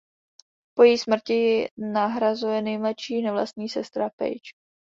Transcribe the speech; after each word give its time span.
Po 0.75 0.83
její 0.83 0.97
smrti 0.97 1.33
ji 1.33 1.67
nahrazuje 1.77 2.61
nejmladší 2.61 3.21
nevlastní 3.21 3.69
sestra 3.69 4.09
Paige. 4.15 4.49